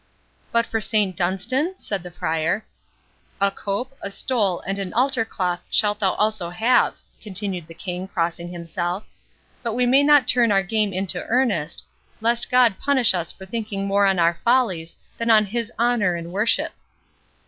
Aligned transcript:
"But 0.51 0.65
for 0.65 0.81
Saint 0.81 1.15
Dunstan?" 1.15 1.75
said 1.77 2.01
the 2.01 2.09
Friar— 2.09 2.65
"A 3.39 3.51
cope, 3.51 3.95
a 4.01 4.09
stole, 4.09 4.61
and 4.61 4.79
an 4.79 4.95
altar 4.95 5.23
cloth 5.23 5.59
shalt 5.69 5.99
thou 5.99 6.13
also 6.13 6.49
have," 6.49 6.97
continued 7.21 7.67
the 7.67 7.75
King, 7.75 8.07
crossing 8.07 8.49
himself—"But 8.51 9.73
we 9.75 9.85
may 9.85 10.01
not 10.01 10.27
turn 10.27 10.51
our 10.51 10.63
game 10.63 10.91
into 10.91 11.23
earnest, 11.27 11.85
lest 12.19 12.49
God 12.49 12.79
punish 12.79 13.13
us 13.13 13.31
for 13.31 13.45
thinking 13.45 13.85
more 13.85 14.07
on 14.07 14.17
our 14.17 14.39
follies 14.43 14.97
than 15.19 15.29
on 15.29 15.45
his 15.45 15.71
honour 15.77 16.15
and 16.15 16.31
worship." 16.31 16.73